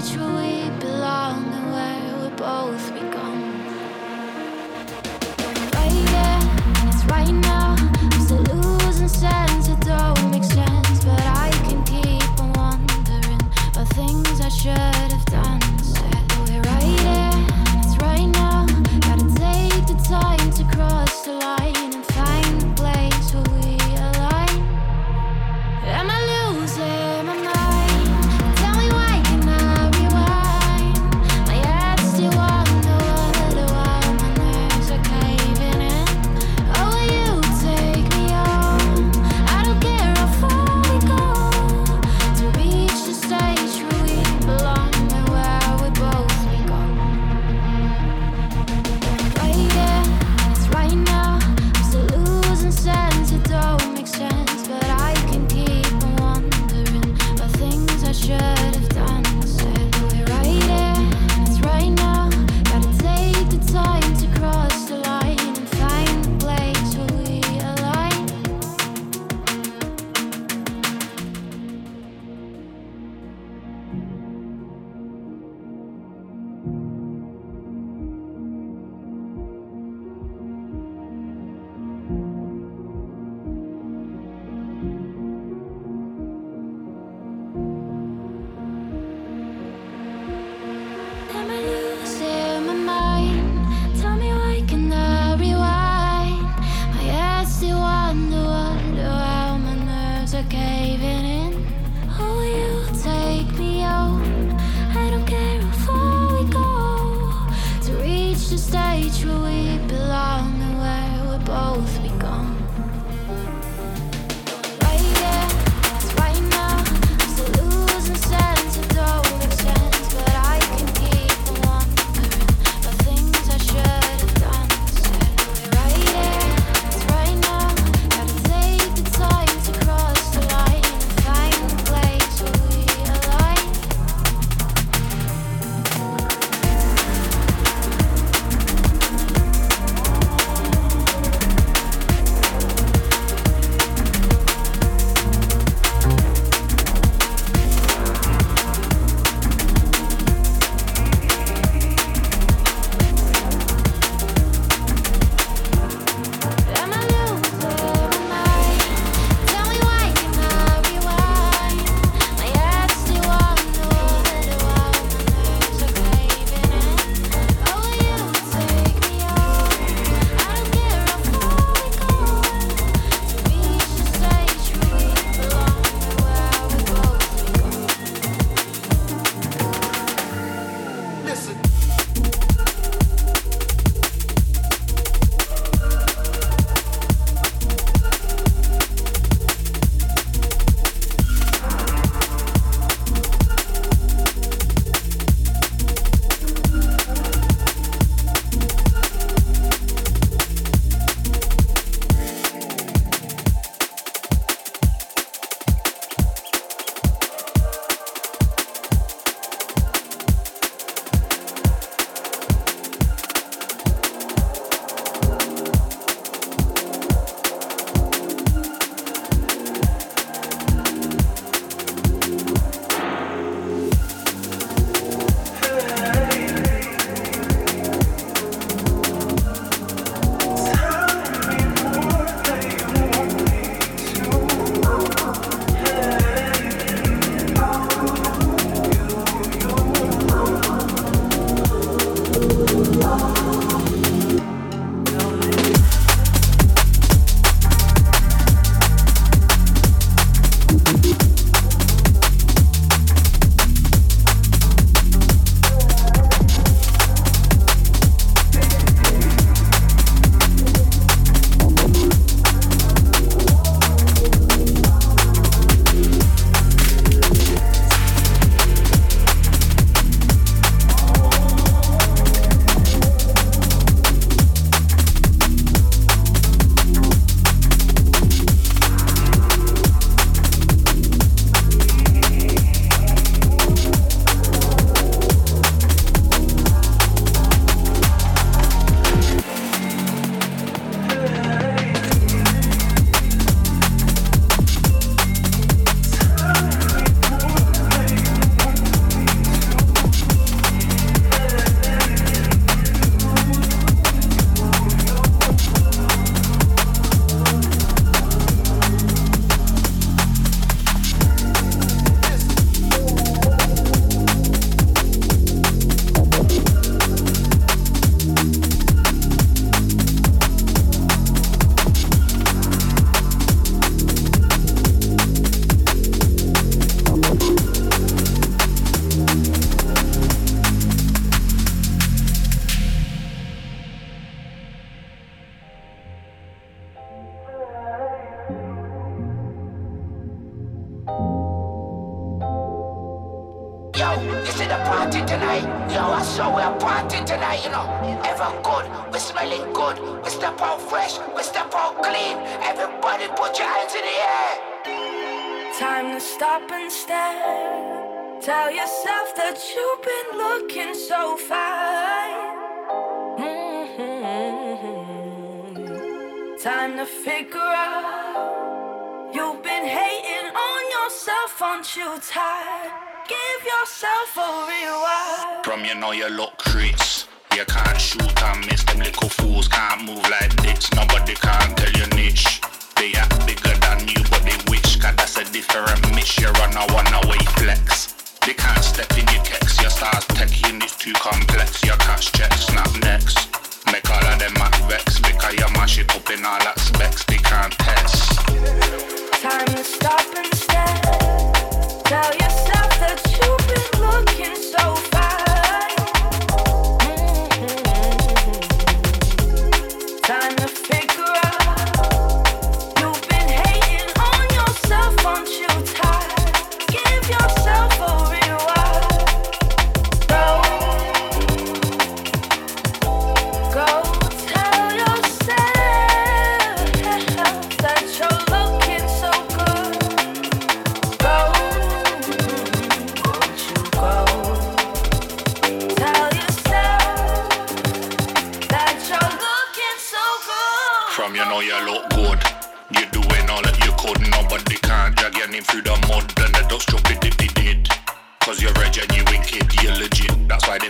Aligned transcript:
Detroit. 0.00 0.59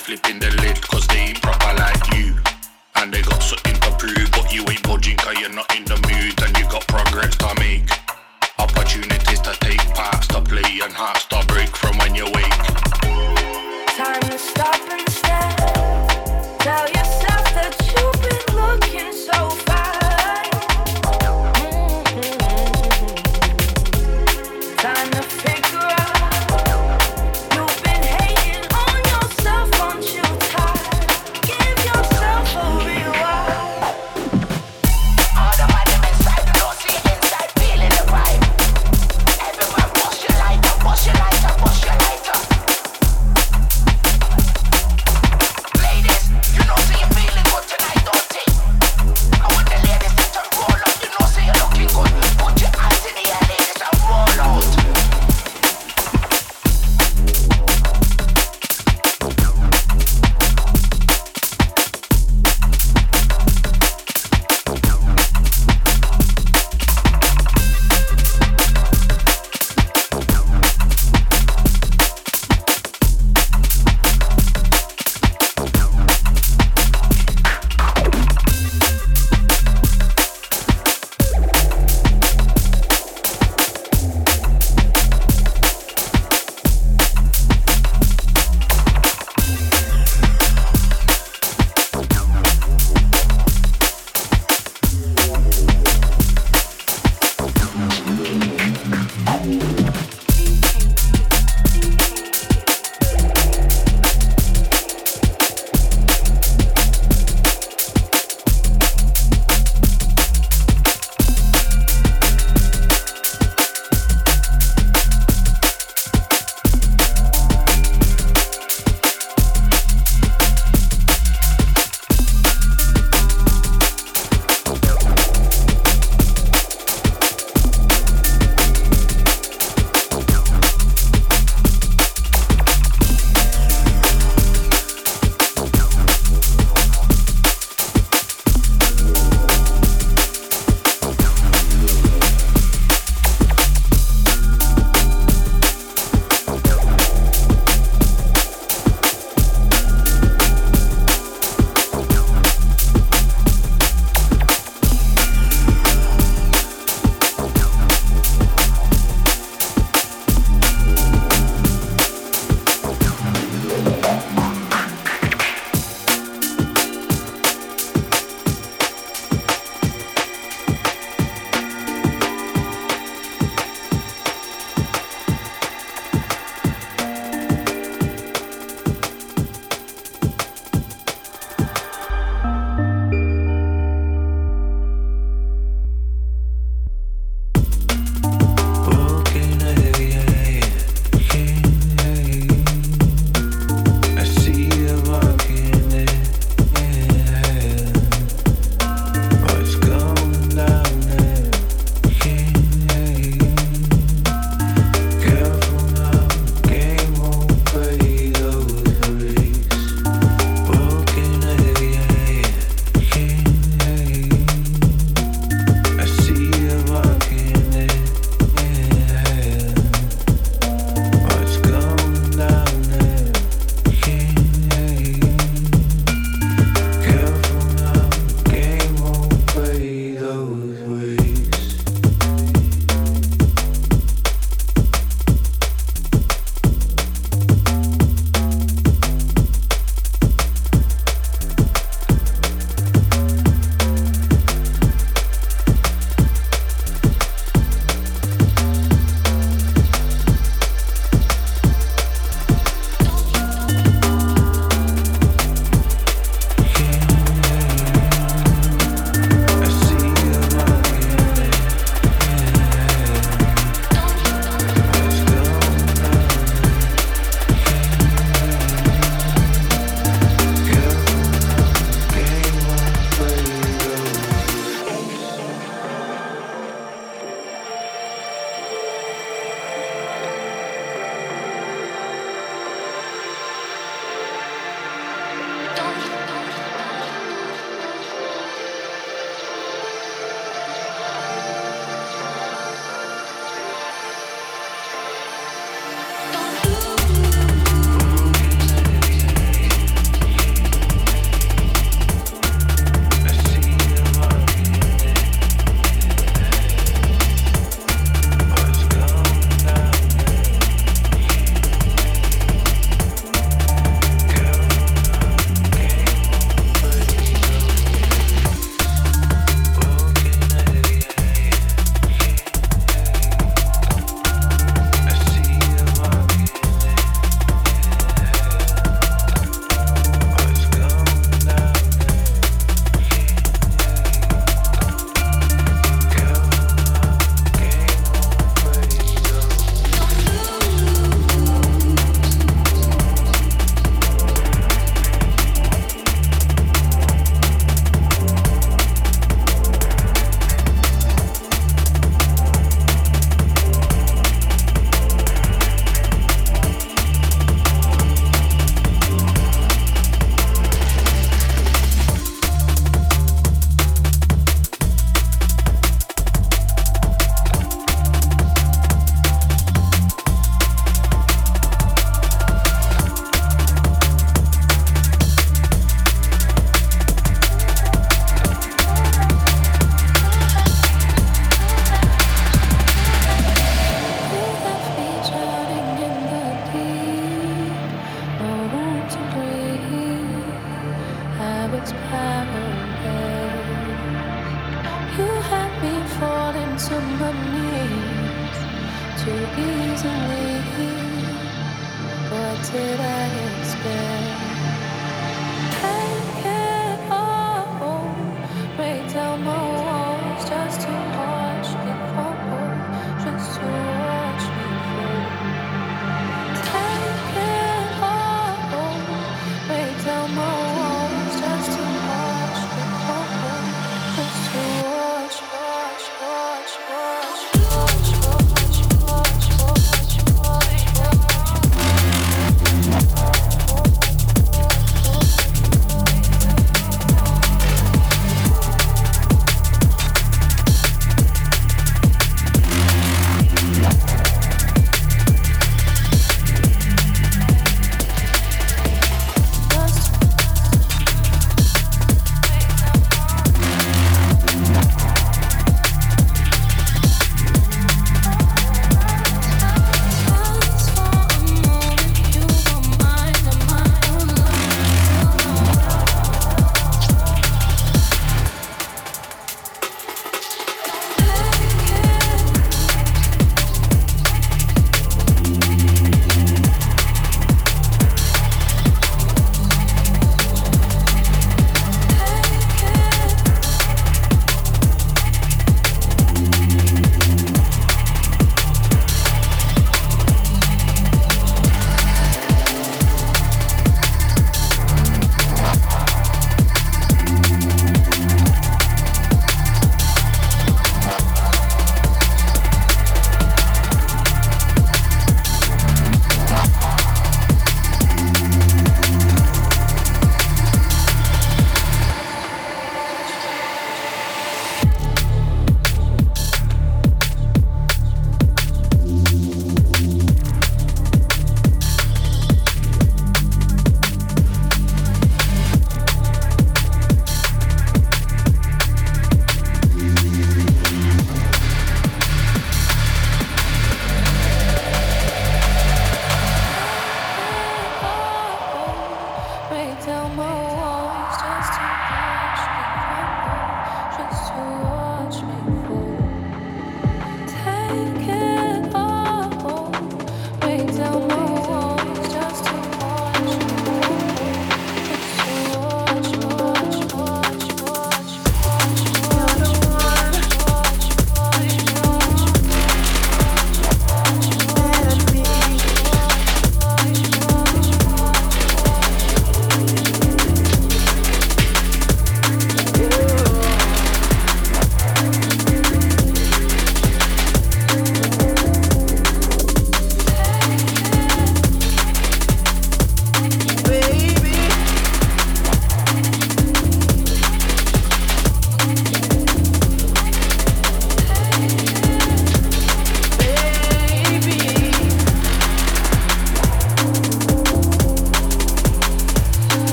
flipping 0.00 0.38
the 0.38 0.50
lid, 0.62 0.80
cause 0.80 1.06
they 1.08 1.18
ain't 1.18 1.42
proper 1.42 1.74
like 1.76 2.14
you. 2.14 2.34
And 2.96 3.12
they 3.12 3.22
got 3.22 3.42
something 3.42 3.74
to 3.80 3.90
prove, 3.98 4.30
but 4.32 4.52
you 4.52 4.64
ain't 4.68 4.82
budging, 4.82 5.16
cause 5.16 5.38
you're 5.38 5.52
not 5.52 5.74
in 5.76 5.84
the 5.84 5.96
mood, 6.08 6.42
and 6.42 6.56
you 6.58 6.64
got 6.68 6.86
progress. 6.86 7.39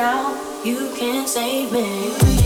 now, 0.00 0.32
you 0.64 0.94
can 0.96 1.26
save 1.26 1.70
me. 1.72 2.39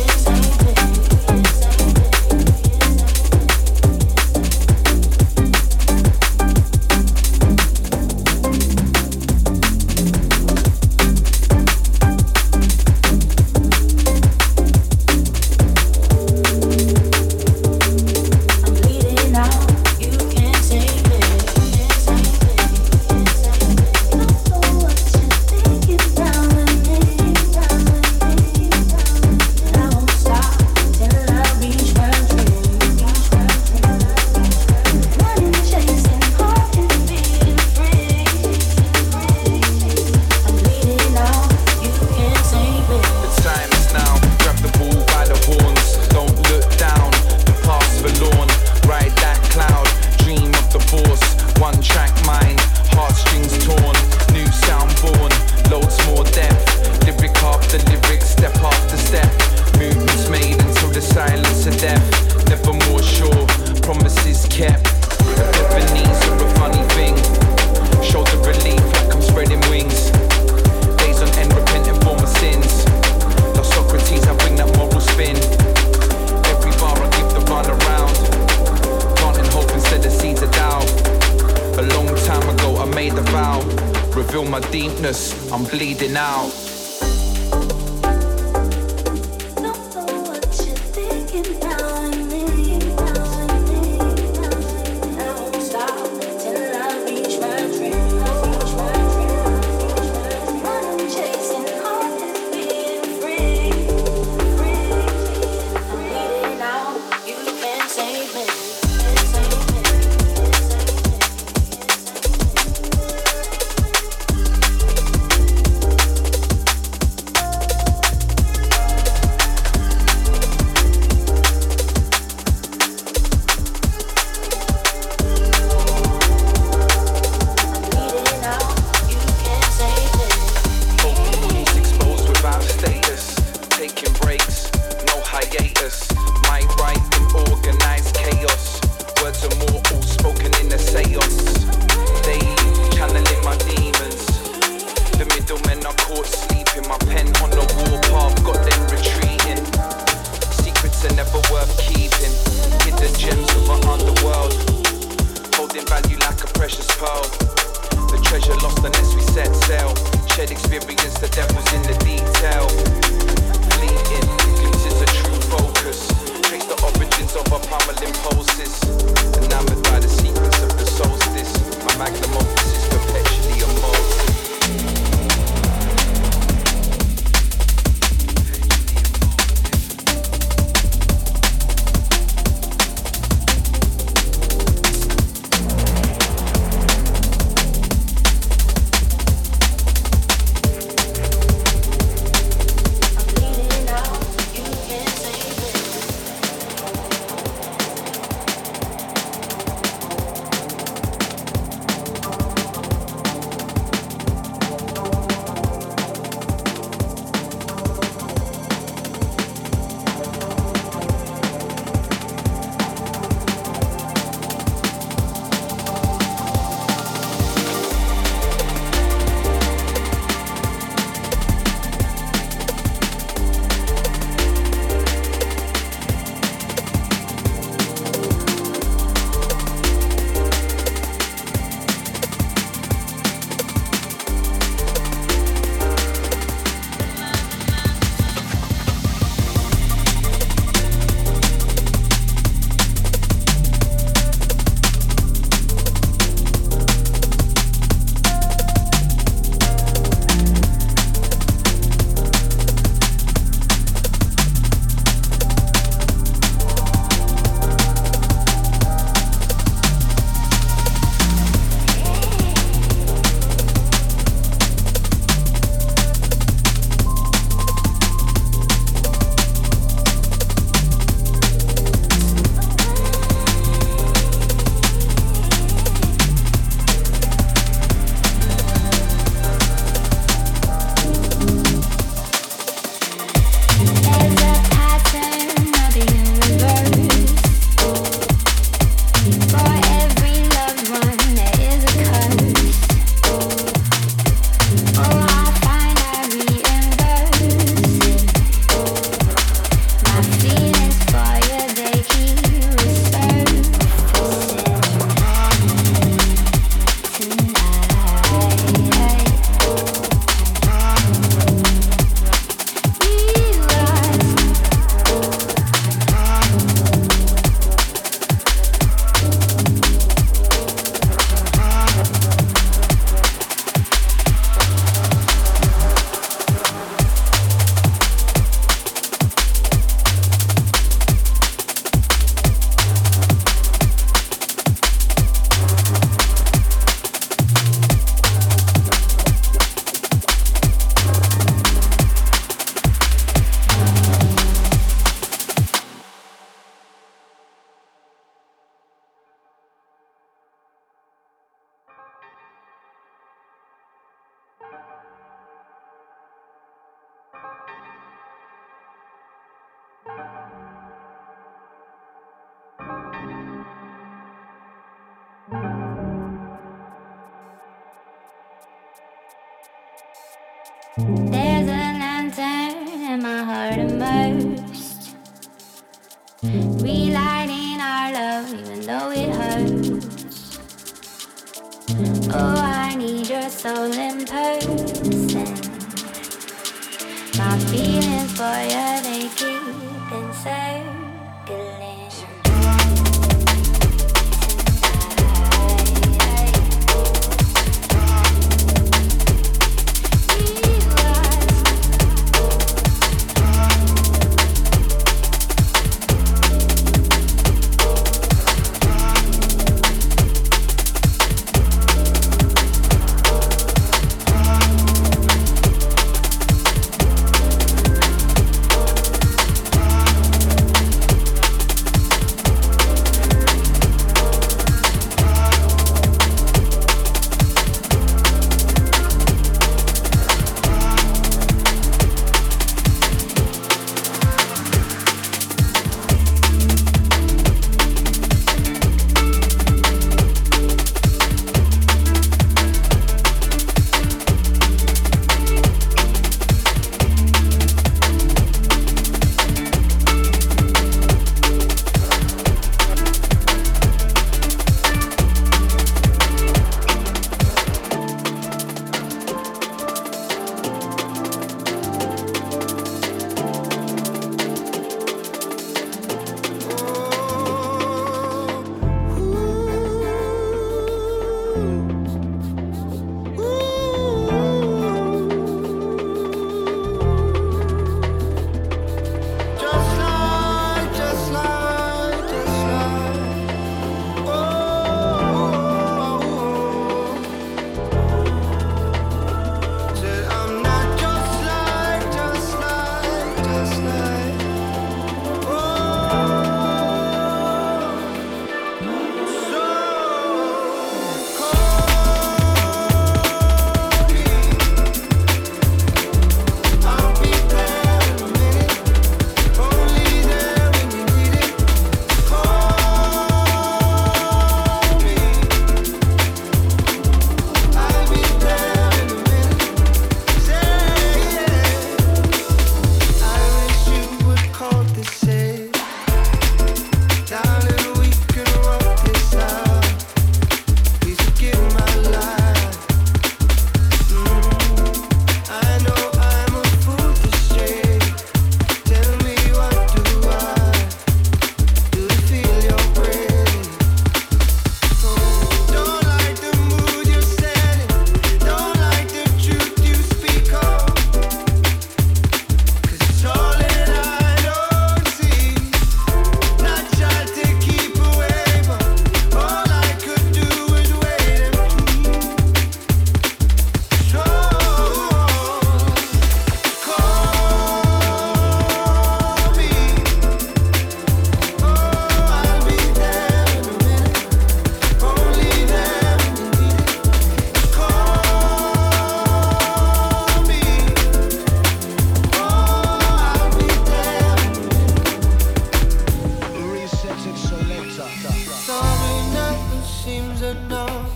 Me 590.45 591.15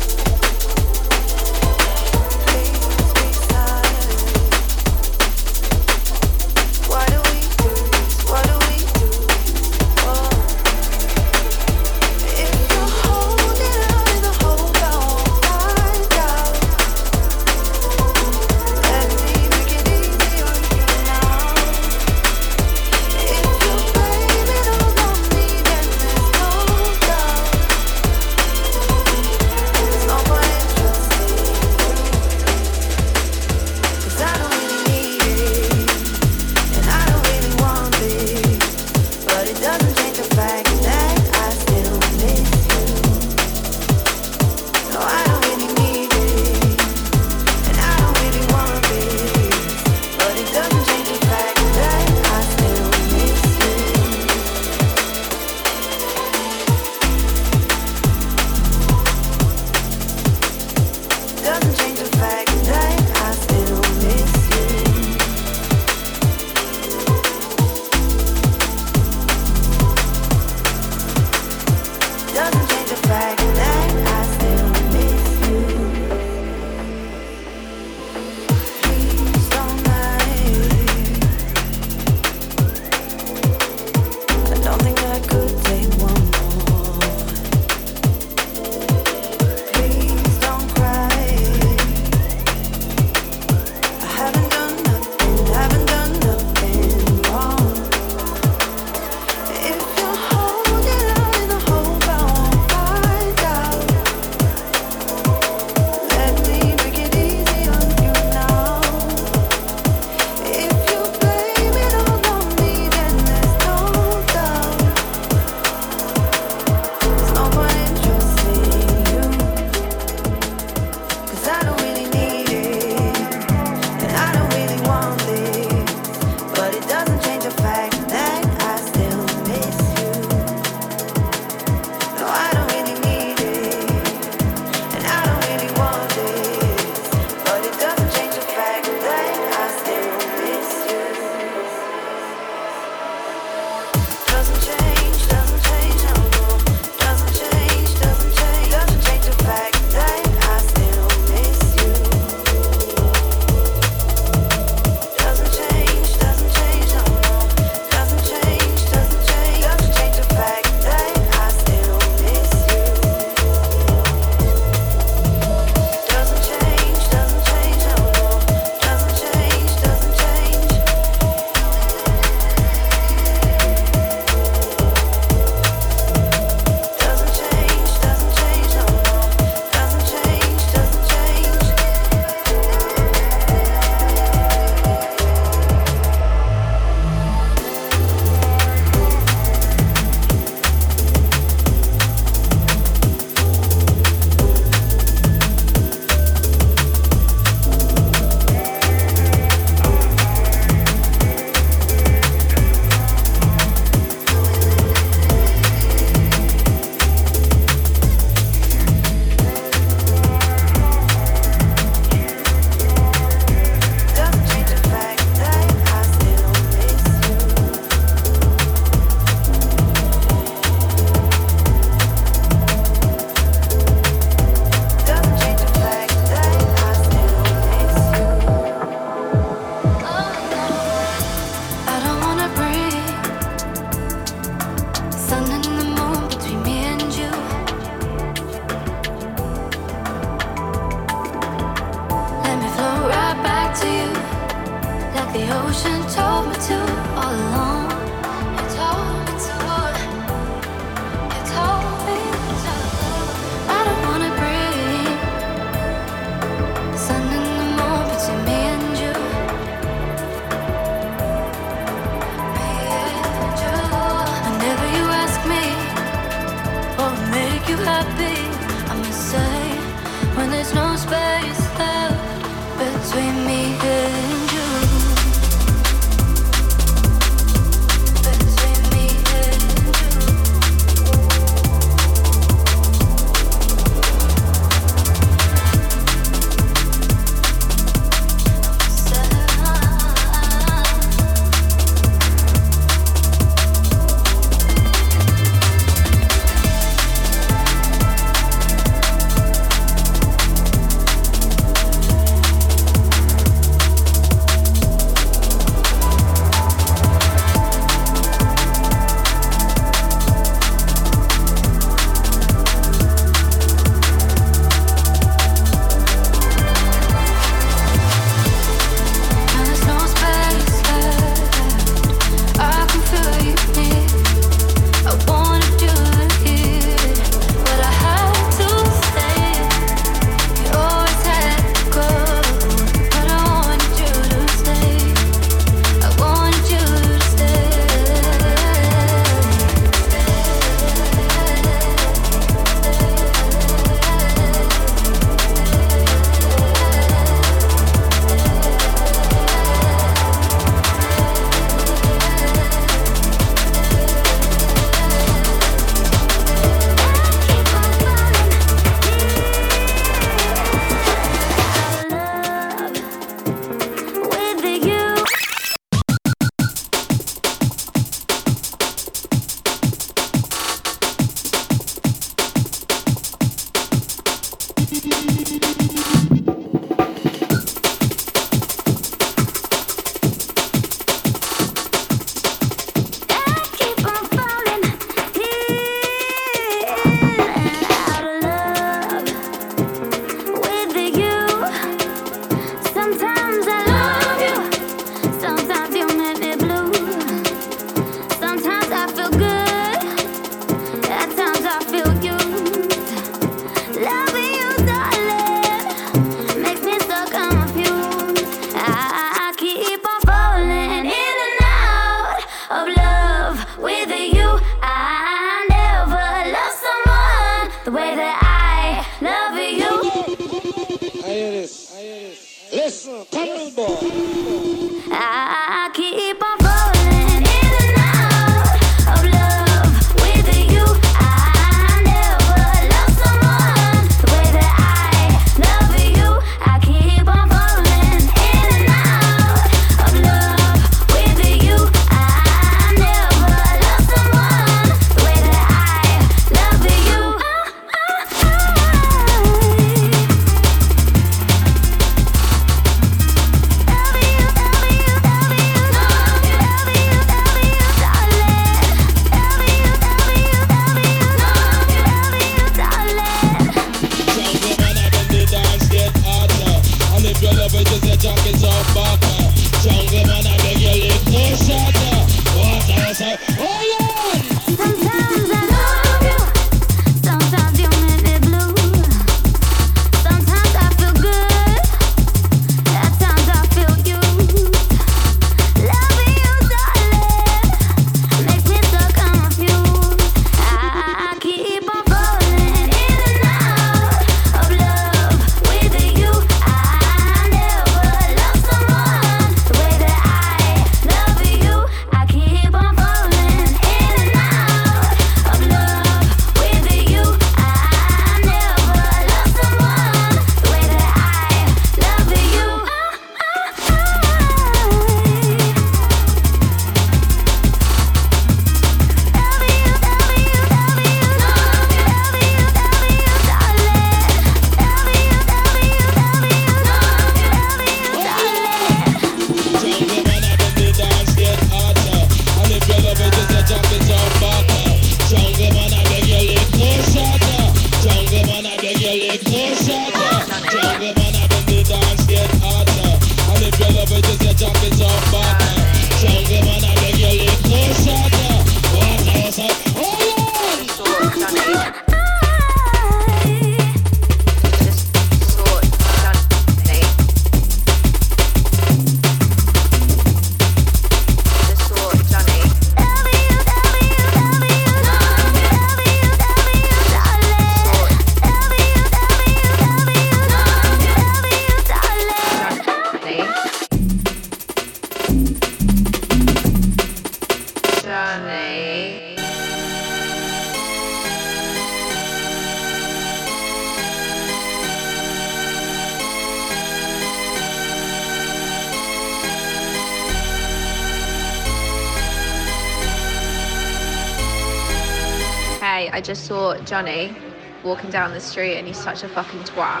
Johnny 596.94 597.34
walking 597.82 598.08
down 598.08 598.30
the 598.30 598.40
street 598.40 598.76
and 598.76 598.86
he's 598.86 598.96
such 598.96 599.24
a 599.24 599.28
fucking 599.28 599.58
twat. 599.64 600.00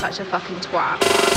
Such 0.00 0.18
a 0.18 0.24
fucking 0.24 0.56
twat. 0.56 1.27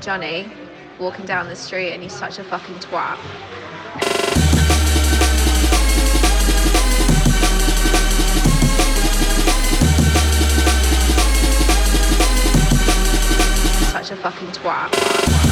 Johnny 0.00 0.50
walking 0.98 1.26
down 1.26 1.48
the 1.48 1.56
street 1.56 1.92
and 1.92 2.02
he's 2.02 2.14
such 2.14 2.38
a 2.38 2.44
fucking 2.44 2.76
twat. 2.76 3.18
Such 13.92 14.10
a 14.10 14.16
fucking 14.16 14.48
twat. 14.48 15.49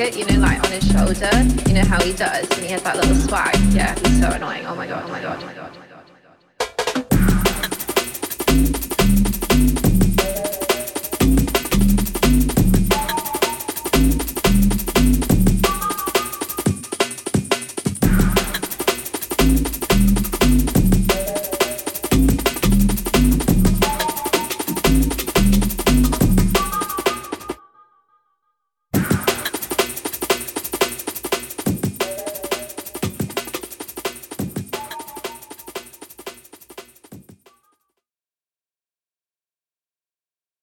Jacket, 0.00 0.18
you 0.18 0.24
know, 0.24 0.40
like 0.40 0.58
on 0.64 0.72
his 0.72 0.84
shoulder. 0.84 1.30
You 1.68 1.74
know 1.74 1.84
how 1.84 2.02
he 2.02 2.12
does, 2.12 2.48
and 2.52 2.62
he 2.62 2.68
has 2.68 2.82
that 2.82 2.96
little 2.96 3.14
swag. 3.16 3.54
Yeah, 3.70 3.94
he's 3.98 4.20
so 4.20 4.30
annoying. 4.30 4.64
Oh 4.66 4.74
my 4.74 4.86
god, 4.86 5.04
oh 5.04 5.08
my 5.08 5.20
god, 5.20 5.22
oh 5.22 5.22
my 5.22 5.22
god. 5.22 5.29